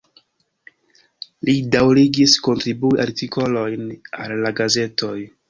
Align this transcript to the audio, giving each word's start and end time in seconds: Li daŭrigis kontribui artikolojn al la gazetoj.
Li 1.49 1.55
daŭrigis 1.75 2.33
kontribui 2.49 3.03
artikolojn 3.05 3.87
al 4.25 4.35
la 4.43 4.55
gazetoj. 4.63 5.15